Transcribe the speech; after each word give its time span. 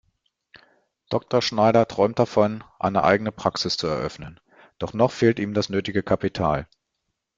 Dr. 1.11 1.43
Schneider 1.43 1.87
träumt 1.87 2.17
davon, 2.17 2.63
eine 2.79 3.03
eigene 3.03 3.31
Praxis 3.31 3.77
zu 3.77 3.85
eröffnen, 3.85 4.39
doch 4.79 4.93
noch 4.93 5.11
fehlt 5.11 5.37
ihm 5.37 5.53
das 5.53 5.69
nötige 5.69 6.01
Kapital. 6.01 6.67